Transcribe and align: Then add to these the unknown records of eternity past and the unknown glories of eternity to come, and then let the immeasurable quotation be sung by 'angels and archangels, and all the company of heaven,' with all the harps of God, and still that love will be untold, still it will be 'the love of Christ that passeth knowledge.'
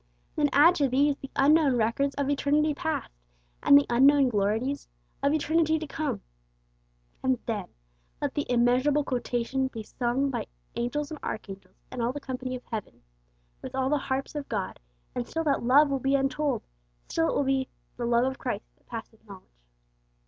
Then 0.35 0.49
add 0.51 0.73
to 0.77 0.89
these 0.89 1.15
the 1.17 1.29
unknown 1.35 1.75
records 1.77 2.15
of 2.15 2.27
eternity 2.27 2.73
past 2.73 3.11
and 3.61 3.77
the 3.77 3.85
unknown 3.87 4.29
glories 4.29 4.87
of 5.21 5.31
eternity 5.31 5.77
to 5.77 5.85
come, 5.85 6.21
and 7.21 7.37
then 7.45 7.67
let 8.19 8.33
the 8.33 8.51
immeasurable 8.51 9.03
quotation 9.03 9.67
be 9.67 9.83
sung 9.83 10.31
by 10.31 10.47
'angels 10.75 11.11
and 11.11 11.19
archangels, 11.21 11.75
and 11.91 12.01
all 12.01 12.13
the 12.13 12.19
company 12.19 12.55
of 12.55 12.65
heaven,' 12.65 13.03
with 13.61 13.75
all 13.75 13.91
the 13.91 13.99
harps 13.99 14.33
of 14.33 14.49
God, 14.49 14.79
and 15.13 15.27
still 15.27 15.43
that 15.43 15.61
love 15.61 15.91
will 15.91 15.99
be 15.99 16.15
untold, 16.15 16.63
still 17.07 17.29
it 17.29 17.35
will 17.35 17.43
be 17.43 17.67
'the 17.95 18.05
love 18.07 18.25
of 18.25 18.39
Christ 18.39 18.65
that 18.77 18.87
passeth 18.87 19.23
knowledge.' 19.25 19.55